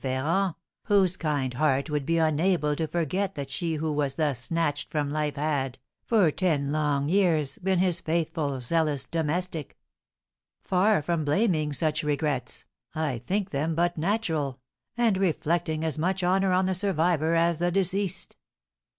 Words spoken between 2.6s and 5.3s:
to forget that she who was thus snatched from